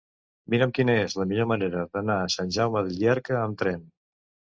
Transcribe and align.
Mira'm 0.51 0.71
quina 0.77 0.95
és 1.01 1.15
la 1.19 1.25
millor 1.31 1.47
manera 1.51 1.83
d'anar 1.97 2.15
a 2.21 2.31
Sant 2.37 2.49
Jaume 2.57 2.83
de 2.89 2.95
Llierca 2.95 3.37
amb 3.43 3.61
tren. 3.61 3.85